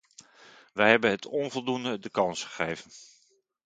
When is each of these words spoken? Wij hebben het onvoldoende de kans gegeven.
Wij 0.73 0.89
hebben 0.89 1.09
het 1.09 1.25
onvoldoende 1.25 1.99
de 1.99 2.09
kans 2.09 2.43
gegeven. 2.43 2.91